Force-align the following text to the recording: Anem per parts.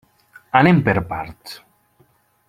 Anem 0.59 0.79
per 0.87 0.95
parts. 1.11 1.53